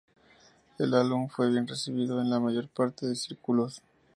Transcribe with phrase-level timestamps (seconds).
[0.79, 3.83] El álbum fue bien recibido en la mayor parte de círculos.